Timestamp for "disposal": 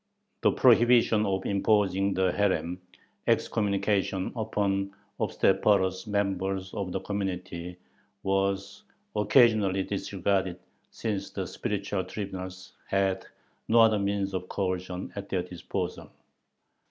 15.43-16.09